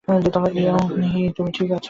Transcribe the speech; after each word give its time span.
Yoon 0.07 1.01
Hee, 1.03 1.21
তুমি 1.37 1.51
ঠিক 1.51 1.69
আছ? 1.71 1.79